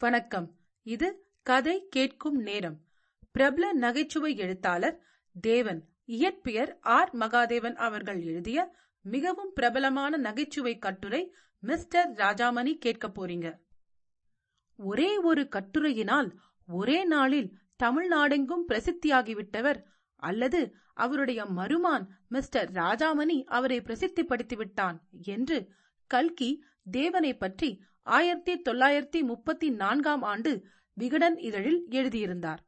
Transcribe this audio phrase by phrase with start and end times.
[0.00, 0.54] வணக்கம்.
[0.82, 2.80] இது கதை கேட்கும் நேரம்.
[3.30, 5.04] பிரபல நகைச்சுவை எழுத்தாளர்
[5.40, 7.10] தேவன் இயற்பியர் ஆர்.
[7.14, 13.58] மகாதேவன் அவர்கள் எழுதிய மிகவும் பிரபலமான நகைச்சுவை கட்டுரை மிஸ்டர் ராஜாமணி கேட்க போறீங்க.
[14.76, 16.30] ஒரே ஒரு கட்டுரையினால்
[16.66, 19.82] ஒரே நாளில் தமிழ்நாடெங்கும் பிரசித்தியாகிவிட்டவர்
[20.16, 25.72] அல்லது அவருடைய மருமான் மிஸ்டர் ராஜாமணி அவரை பிரசித்திப்படுத்திவிட்டான் என்று
[26.06, 32.64] கல்கி தேவனை பற்றி ஆயிரத்தி தொள்ளாயிரத்தி முப்பத்தி நான்காம் ஆண்டு விகடன் இதழில் எழுதியிருந்தார்.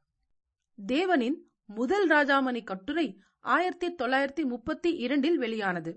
[0.86, 5.92] தேவனின் முதல் ராஜாமணி கட்டுரை ஆயிரத்தி தொள்ளாயிரத்தி முப்பத்தி இரண்டில் வெளியானது.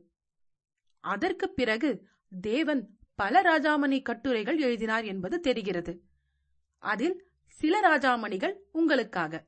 [1.00, 1.90] அதற்கு பிறகு
[2.42, 6.04] தேவன் பல ராஜாமணி கட்டுரைகள் எழுதினார் என்பது தெரிகிறது.
[6.78, 9.46] அதில் சில ராஜாமணிகள் உங்களுக்காக.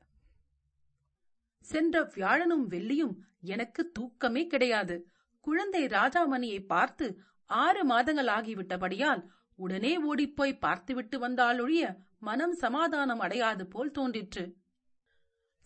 [1.60, 5.10] சென்ற வியாழனும் வெள்ளியும் எனக்கு தூக்கமே கிடையாது.
[5.40, 9.26] குழந்தை ராஜாமணியை பார்த்து ஆறு மாதங்கள் ஆகிவிட்டபடியால்
[9.56, 14.56] உடனே ஓடிப்போய் பார்த்துவிட்டு வந்தாலொழிய மனம் சமாதானம் அடையாது போல் தோன்றிற்று.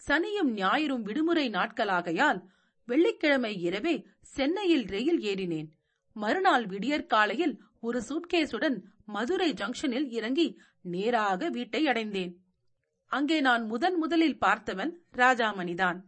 [0.09, 2.41] சனியும் ஞாயிறும் விடுமுறை நாட்களாகையால்
[2.85, 5.69] வெள்ளிக்கிழமை இரவே சென்னையில் ரயில் ஏறினேன்.
[6.13, 12.33] மறுநாள் விடியற்காலையில் ஒரு சூட்கேசுடன் மதுரை ஜங்ஷனில் இறங்கி நேராக வீட்டை அடைந்தேன்.
[13.07, 15.99] அங்கே நான் முதன் முதலில் பார்த்தவன் ராஜாமணிதான்.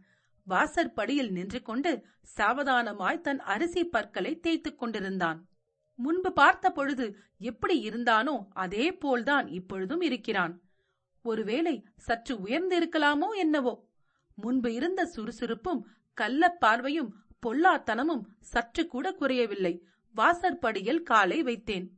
[0.47, 2.05] வாசற்படியில் நின்று கொண்டு
[2.37, 5.39] சாவதானமாய் தன் அரிசி பற்களை தேய்த்துக் கொண்டிருந்தான்.
[5.95, 10.61] முன்பு பார்த்த பொழுது எப்படி இருந்தானோ அதே போல்தான் இப்பொழுதும் இருக்கிறான்.
[11.21, 13.87] ஒருவேளை சற்று உயர்ந்திருக்கலாமோ என்னவோ?
[14.35, 19.83] முன்பு இருந்த சுறுசுறுப்பும் கள்ள பார்வையும் பொல்லாத்தனமும் சற்று கூட குறையவில்லை.
[20.15, 21.89] வாசற்படியில் காலை வைத்தேன்.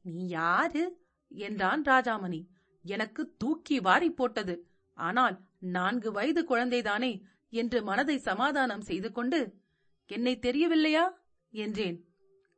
[0.00, 0.98] நீ யாரு?
[1.28, 2.46] என்றான் ராஜாமணி.
[2.82, 4.68] எனக்கு தூக்கி வாரி போட்டது.
[4.94, 7.22] ஆனால் நான்கு வயது குழந்தைதானே?
[7.50, 9.62] என்று மனதை சமாதானம் செய்து கொண்டு
[10.06, 11.04] என்னை தெரியவில்லையா?
[11.50, 11.98] என்றேன்.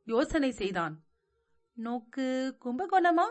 [0.07, 1.03] யோசனை செய்தான்.
[1.73, 3.25] நோக்கு கும்பகோணமா?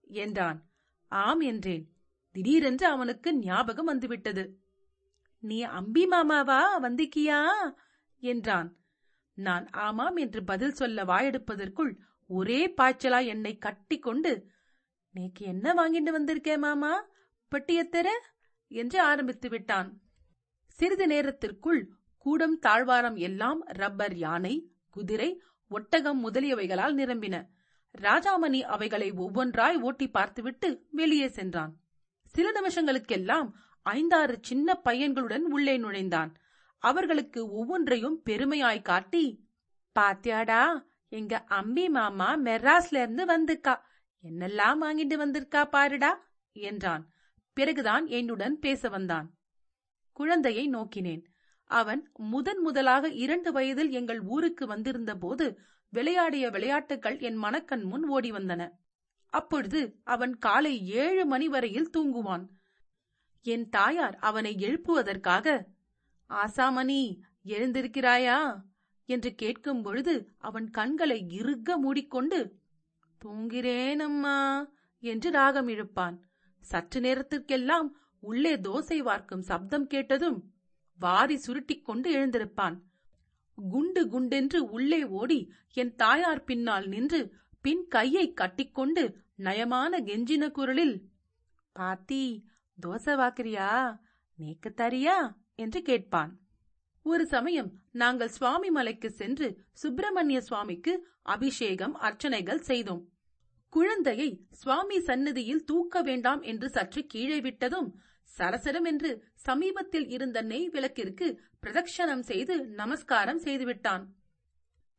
[0.00, 0.70] என்றான்.
[1.08, 1.92] ஆம் என்றேன்.
[2.32, 4.60] திடீரென்று அவனுக்கு ஞாபகம் வந்துவிட்டது.
[5.38, 6.60] நீ அம்பி மாமாவா?
[6.82, 7.40] வந்திக்கியா?
[8.20, 8.76] என்றான்.
[9.34, 14.50] நான் ஆமாம் என்று பதில் சொல்ல வாயெடுப்பதற்குள் ஒரே பாய்ச்சலா என்னை கட்டி கொண்டு
[15.14, 17.06] நேக்கு என்ன வாங்கிட்டு வந்திருக்கே மாமா?
[17.50, 18.08] பட்டியத்தர
[18.68, 20.00] என்று ஆரம்பித்து விட்டான்.
[20.66, 24.54] சிறிது நேரத்திற்குள் கூடம் தாழ்வாரம் எல்லாம் ரப்பர் யானை
[24.90, 25.42] குதிரை
[25.72, 27.46] ஒட்டகம் முதலியவைகளால் நிரம்பின.
[27.98, 31.76] ராஜாமணி அவைகளை ஒவ்வொன்றாய் ஓட்டி பார்த்துவிட்டு வெளியே சென்றான்.
[32.24, 33.50] சில நிமிஷங்களுக்கெல்லாம்
[33.82, 36.36] ஐந்தாறு சின்ன பையன்களுடன் உள்ளே நுழைந்தான்.
[36.78, 39.48] அவர்களுக்கு ஒவ்வொன்றையும் பெருமையாய் காட்டி
[39.98, 43.80] பாத்தியாடா எங்க அம்பி மாமா மெர்ராஸ்ல இருந்து வந்திருக்கா.
[44.22, 46.12] என்னெல்லாம் வாங்கிட்டு வந்திருக்கா பாருடா
[46.52, 47.10] என்றான்.
[47.52, 49.34] பிறகுதான் என்னுடன் பேச வந்தான்.
[50.12, 51.24] குழந்தையை நோக்கினேன்.
[51.72, 58.30] அவன் முதன் முதலாக இரண்டு வயதில் எங்கள் ஊருக்கு வந்திருந்த போது விளையாடிய விளையாட்டுகள் என் மனக்கண் முன் ஓடி
[58.30, 58.70] வந்தன.
[59.28, 62.48] அப்பொழுது அவன் காலை ஏழு மணி வரையில் தூங்குவான்.
[63.42, 65.64] என் தாயார் அவனை எழுப்புவதற்காக
[66.30, 68.60] ஆசாமணி எழுந்திருக்கிறாயா?
[69.04, 72.56] என்று கேட்கும் பொழுது அவன் கண்களை இறுக மூடிக்கொண்டு
[73.24, 74.68] தூங்கிறேன் அம்மா
[75.00, 76.16] என்று ராகம் இழுப்பான்.
[76.60, 80.51] சற்று நேரத்திற்கெல்லாம் உள்ளே தோசை வார்க்கும் சப்தம் கேட்டதும்
[80.98, 82.80] வாரி சுருட்டிக் கொண்டு எழுந்திருப்பான்.
[83.68, 91.08] குண்டு குண்டென்று உள்ளே ஓடி என் தாயார் பின்னால் நின்று பின் கையை கட்டிக்கொண்டு நயமான கெஞ்சின குரலில்
[91.72, 92.44] பாத்தி
[92.86, 94.00] தோசை வாக்குறியா?
[94.38, 95.36] நேக்கு தரியா?
[95.54, 96.40] என்று கேட்பான்.
[97.02, 103.08] ஒரு சமயம் நாங்கள் சுவாமி மலைக்கு சென்று சுப்பிரமணிய சுவாமிக்கு அபிஷேகம் அர்ச்சனைகள் செய்தோம்.
[103.68, 107.94] குழந்தையை சுவாமி சன்னதியில் தூக்க வேண்டாம் என்று சற்று கீழே விட்டதும்
[108.30, 109.10] சரசரம் என்று
[109.46, 111.26] சமீபத்தில் இருந்த நெய் விளக்கிற்கு
[111.60, 114.04] பிரதட்சணம் செய்து நமஸ்காரம் செய்துவிட்டான்.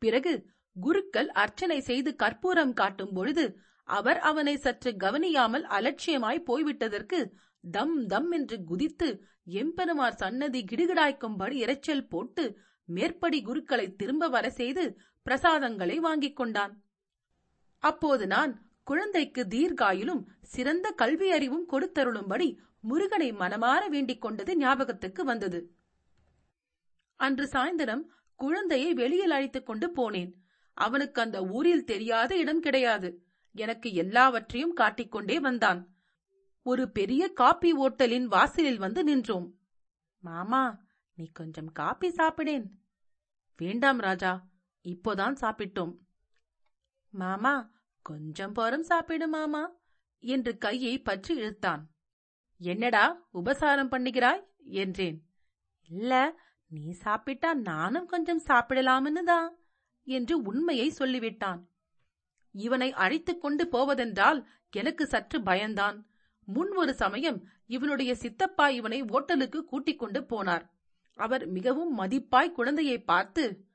[0.02, 0.34] பிறகு
[0.76, 3.46] குருக்கள் அர்ச்சனை செய்து கற்பூரம் காட்டும் பொழுது
[3.88, 7.20] அவர் அவனை சற்று கவனியாமல் அலட்சியமாய் போய்விட்டதற்கு
[7.64, 9.10] தம் தம் என்று குதித்து
[9.62, 12.44] எம்பெருமார் சன்னதி கிடுகிடாய்க்கும்படி இரைச்சல் போட்டு
[12.90, 14.84] மேற்படி குருக்களை திரும்ப வர செய்து
[15.26, 16.74] பிரசாதங்களை வாங்கிக் கொண்டான்.
[17.84, 18.54] அப்போது நான்
[18.84, 25.76] குழந்தைக்கு தீர்காயிலும் சிறந்த கல்வி அறிவும் கொடுத்தருளும்படி முருகனை மனமாற வேண்டிக் கொண்டது ஞாபகத்துக்கு வந்தது.
[27.16, 28.04] அன்று சாயந்தரம்
[28.36, 30.34] குழந்தையை வெளியில் அழைத்துக் கொண்டு போனேன்.
[30.74, 33.26] அவனுக்கு அந்த ஊரில் தெரியாத இடம் கிடையாது.
[33.52, 35.96] எனக்கு எல்லாவற்றையும் காட்டிக்கொண்டே வந்தான்.
[36.62, 39.60] ஒரு பெரிய காப்பி ஓட்டலின் வாசலில் வந்து நின்றோம்.
[40.20, 40.80] மாமா
[41.14, 42.70] நீ கொஞ்சம் காப்பி சாப்பிடேன்.
[43.58, 44.48] வேண்டாம் ராஜா
[44.84, 45.98] இப்போதான் சாப்பிட்டோம்.
[47.10, 47.73] மாமா
[48.04, 49.72] கொஞ்சம் பொறம் சாப்பிடு மாமா
[50.20, 51.84] என்று கையை பற்றி இழுத்தான்.
[52.58, 54.44] என்னடா உபசாரம் பண்ணுகிறாய்?
[54.64, 55.26] என்றேன்.
[55.90, 59.58] இல்ல நீ சாப்பிட்டா நானும் கொஞ்சம் சாப்பிடலாம்னு தான்
[60.04, 61.62] என்று உண்மையை சொல்லிவிட்டான்.
[62.52, 66.06] இவனை அழைத்துக் கொண்டு போவதென்றால் எனக்கு சற்று பயந்தான்.
[66.46, 70.66] முன் ஒரு சமயம் இவனுடைய சித்தப்பா இவனை ஓட்டலுக்கு கூட்டிக் கொண்டு போனார்.
[71.16, 73.66] அவர் மிகவும் மதிப்பாய் குழந்தையை பார்த்து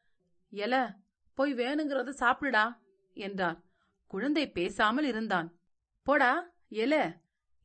[0.50, 0.96] எல
[1.34, 2.76] போய் வேணுங்கிறத சாப்பிடுடா
[3.14, 3.66] என்றார்.
[4.08, 5.48] குழந்தை பேசாமல் இருந்தான்.
[6.02, 6.32] போடா
[6.68, 6.94] எல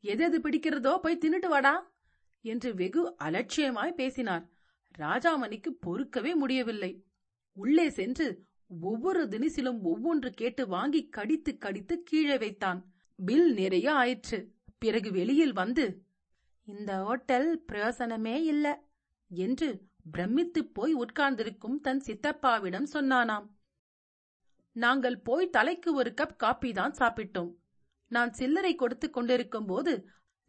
[0.04, 1.74] எது எது பிடிக்கிறதோ போய் தின்னுட்டு வாடா
[2.44, 4.44] என்று வெகு அலட்சியமாய் பேசினார்.
[4.98, 6.92] ராஜாமணிக்கு பொறுக்கவே முடியவில்லை.
[7.52, 8.26] உள்ளே சென்று
[8.80, 12.80] ஒவ்வொரு தினிசிலும் ஒவ்வொன்று கேட்டு வாங்கி கடித்து கடித்து கீழே வைத்தான்.
[13.26, 14.38] பில் நிறைய ஆயிற்று.
[14.78, 16.02] பிறகு வெளியில் வந்து
[16.64, 18.66] இந்த ஹோட்டல் பிரயோசனமே இல்ல
[19.30, 19.68] என்று
[20.10, 23.46] பிரமித்துப் போய் உட்கார்ந்திருக்கும் தன் சித்தப்பாவிடம் சொன்னானாம்.
[24.74, 27.52] நாங்கள் போய் தலைக்கு ஒரு கப் காப்பி தான் சாப்பிட்டோம்.
[28.10, 29.92] நான் சில்லறை கொடுத்து கொண்டிருக்கும் போது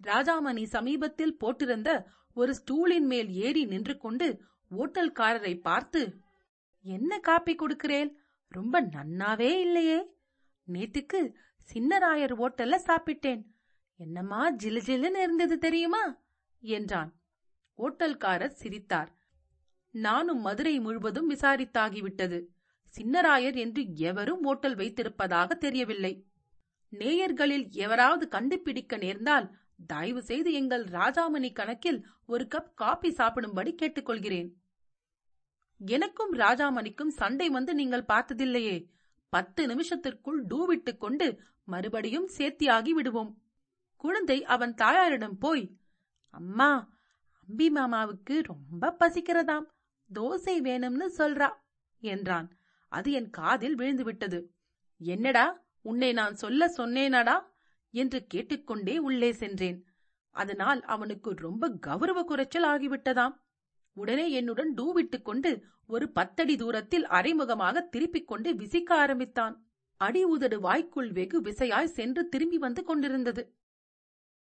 [0.03, 4.27] ராஜாமணி சமீபத்தில் போட்டிருந்த ஒரு ஸ்டூலின் மேல் ஏறி நின்று கொண்டு
[4.71, 6.01] ஓட்டல்காரரை பார்த்து
[6.85, 8.09] என்ன காப்பி கொடுக்கிறேன்
[8.47, 9.99] ரொம்ப நன்னாவே இல்லையே.
[10.71, 11.19] நேத்துக்கு
[11.73, 13.41] சின்னராயர் ஓட்டல்ல சாப்பிட்டேன்.
[13.97, 16.03] என்னம்மா ஜிலு ஜிலுன்னு இருந்தது தெரியுமா?
[16.61, 17.11] என்றான்.
[17.77, 19.11] ஓட்டல்காரர் சிரித்தார்.
[19.91, 22.39] நானும் மதுரை முழுவதும் விசாரித்தாகிவிட்டது.
[22.97, 26.25] சின்னராயர் என்று எவரும் ஓட்டல் வைத்திருப்பதாக தெரியவில்லை.
[26.91, 29.57] நேயர்களில் எவராவது கண்டுபிடிக்க நேர்ந்தால்
[29.87, 34.51] தயவு செய்து எங்கள் ராஜாமணி கணக்கில் ஒரு கப் காபி சாப்பிடும்படி கேட்டுக்கொள்கிறேன்.
[35.85, 38.85] எனக்கும் ராஜாமணிக்கும் சண்டை வந்து நீங்கள் பார்த்ததில்லையே.
[39.29, 43.41] பத்து நிமிஷத்திற்குள் டூவிட்டுக் கொண்டு மறுபடியும் சேர்த்தியாகி விடுவோம்.
[43.97, 45.77] குழந்தை அவன் தாயாரிடம் போய்
[46.29, 46.89] அம்மா
[47.47, 49.65] அம்பி மாமாவுக்கு ரொம்ப பசிக்கிறதாம்.
[50.13, 51.53] தோசை வேணும்னு சொல்றா
[51.99, 52.54] என்றான்.
[52.95, 54.45] அது என் காதில் விழுந்துவிட்டது.
[54.97, 57.35] என்னடா உன்னை நான் சொல்ல சொன்னேனடா?
[57.91, 59.85] என்று கேட்டுக்கொண்டே உள்ளே சென்றேன்.
[60.31, 63.35] அதனால் அவனுக்கு ரொம்ப கௌரவ குறைச்சல் ஆகிவிட்டதாம்.
[63.93, 69.55] உடனே என்னுடன் டூவிட்டுக் கொண்டு ஒரு பத்தடி தூரத்தில் அரைமுகமாக திருப்பிக் கொண்டு விசிக்க ஆரம்பித்தான்.
[69.97, 73.43] அடி உதடு வாய்க்குள் வெகு விசையாய் சென்று திரும்பி வந்து கொண்டிருந்தது.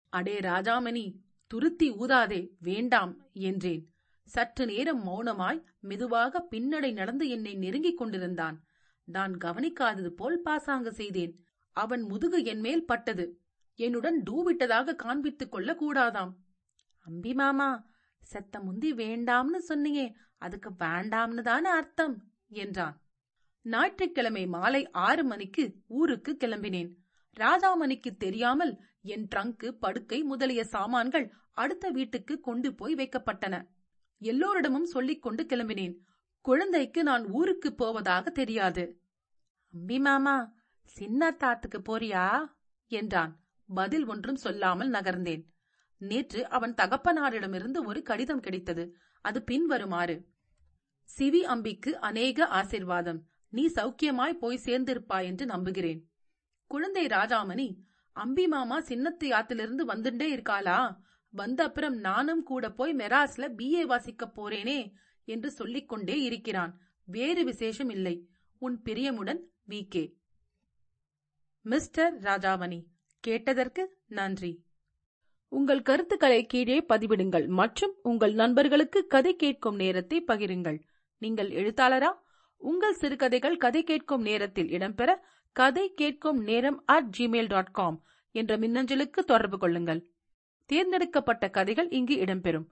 [0.08, 1.14] அடே ராஜாமணி
[1.46, 3.95] துருத்தி ஊதாதே வேண்டாம் என்றேன்.
[4.26, 8.56] சற்று நேரம் மௌனமாய் மெதுவாக பின்னடை நடந்து என்னை நெருங்கிக் கொண்டிருந்தான்.
[9.04, 11.34] நான் கவனிக்காதது போல் பாசாங்க செய்தேன்.
[11.76, 13.40] அவன் முதுகு என்மேல் பட்டது.
[13.74, 16.32] என்னுடன் டூவிட்டதாக காண்பித்துக் கொள்ள கூடாதாம்.
[17.06, 17.86] அம்பி மாமா
[18.22, 20.06] செத்த முந்தி வேண்டாம்னு சொன்னியே
[20.38, 22.16] அதுக்கு வேண்டாம்னு தானே அர்த்தம்
[22.48, 22.96] என்றான்.
[23.62, 26.90] ஞாயிற்றுக்கிழமை மாலை ஆறு மணிக்கு ஊருக்கு கிளம்பினேன்.
[27.36, 33.56] ராஜாமணிக்கு தெரியாமல் என் ட்ரங்கு படுக்கை முதலிய சாமான்கள் அடுத்த வீட்டுக்கு கொண்டு போய் வைக்கப்பட்டன.
[34.18, 35.96] எல்லோரிடமும் சொல்லிக் கொண்டு கிளம்பினேன்.
[36.40, 39.00] குழந்தைக்கு நான் ஊருக்கு போவதாக தெரியாது.
[39.72, 40.52] அம்பி மாமா
[40.84, 42.44] சின்ன தாத்துக்கு போறியா?
[42.86, 43.40] என்றான்.
[43.74, 45.44] பதில் ஒன்றும் சொல்லாமல் நகர்ந்தேன்.
[45.98, 48.96] நேற்று அவன் தகப்பனாரிடமிருந்து ஒரு கடிதம் கிடைத்தது.
[49.20, 50.28] அது பின்வருமாறு.
[51.18, 53.18] சிவி அம்பிக்கு அநேக ஆசிர்வாதம்.
[53.48, 56.10] நீ சௌக்கியமாய் போய் சேர்ந்திருப்பாய் என்று நம்புகிறேன்.
[56.66, 57.76] குழந்தை ராஜாமணி
[58.12, 60.96] அம்பி மாமா சின்னத்து யாத்திலிருந்து வந்துட்டே இருக்காளா?
[61.38, 64.78] வந்த அப்புறம் நானும் கூட போய் மெராஸ்ல பிஏ வாசிக்க போறேனே
[65.28, 66.72] என்று சொல்லிக்கொண்டே இருக்கிறான்.
[67.08, 68.14] வேறு விசேஷம் இல்லை.
[68.62, 69.40] உன் பிரியமுடன்
[69.70, 70.04] வி கே
[71.64, 72.78] மிஸ்டர் ராஜாமணி
[73.24, 73.82] கேட்டதற்கு
[74.18, 74.52] நன்றி.
[75.52, 80.78] உங்கள் கருத்துக்களை கீழே பதிவிடுங்கள் மற்றும் உங்கள் நண்பர்களுக்கு கதை கேட்கும் நேரத்தை பகிருங்கள்.
[81.22, 82.10] நீங்கள் எழுத்தாளரா?
[82.60, 85.10] உங்கள் சிறுகதைகள் கதை கேட்கும் நேரத்தில் இடம்பெற
[85.56, 87.98] கதை கேட்கும் நேரம் அட் ஜிமெயில் டாட் காம்
[88.34, 90.00] என்ற மின்னஞ்சலுக்கு தொடர்பு கொள்ளுங்கள்.
[90.66, 92.66] தேர்ந்தெடுக்கப்பட்ட கதைகள் இங்கு இடம்பெறும்.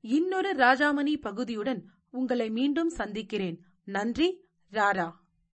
[0.00, 3.64] இன்னொரு ராஜாமணி பகுதியுடன் உங்களை மீண்டும் சந்திக்கிறேன்.
[3.84, 5.12] நன்றி ராரா.